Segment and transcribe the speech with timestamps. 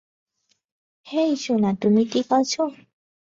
[1.07, 2.53] হেই সোনা তুমি ঠিক আছ?